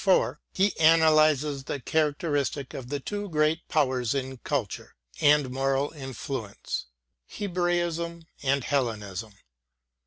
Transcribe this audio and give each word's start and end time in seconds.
—^he 0.55 0.73
analyses 0.79 1.65
the 1.65 1.79
characteristics 1.79 2.75
of 2.75 2.89
the 2.89 2.99
two 2.99 3.29
great 3.29 3.67
powers 3.67 4.15
in 4.15 4.37
culture 4.37 4.95
and 5.19 5.51
moral 5.51 5.91
influence, 5.91 6.87
Hebraism 7.27 8.25
and 8.41 8.63
Hellenism. 8.63 9.33